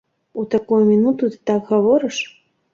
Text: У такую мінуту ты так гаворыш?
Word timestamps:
У 0.43 0.45
такую 0.55 0.79
мінуту 0.91 1.31
ты 1.35 1.39
так 1.53 1.71
гаворыш? 1.77 2.17